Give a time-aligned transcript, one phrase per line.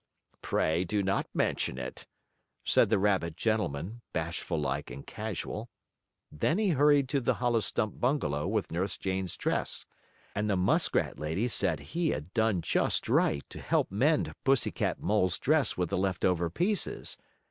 [0.41, 2.07] "Pray do not mention it,"
[2.63, 5.69] said the rabbit gentleman, bashful like and casual.
[6.31, 9.85] Then he hurried to the hollow stump bungalow with Nurse Jane's dress,
[10.33, 14.99] and the muskrat lady said he had done just right to help mend Pussy Cat
[14.99, 17.15] Mole's dress with the left over pieces.